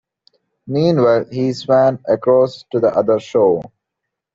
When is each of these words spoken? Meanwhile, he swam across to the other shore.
Meanwhile, 0.65 1.25
he 1.31 1.53
swam 1.53 1.99
across 2.07 2.65
to 2.71 2.79
the 2.79 2.87
other 2.87 3.19
shore. 3.19 3.61